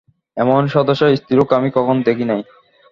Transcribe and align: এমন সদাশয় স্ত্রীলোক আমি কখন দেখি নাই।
এমন 0.37 0.61
সদাশয় 0.67 1.15
স্ত্রীলোক 1.15 1.49
আমি 1.57 1.69
কখন 1.77 1.95
দেখি 2.07 2.25
নাই। 2.27 2.41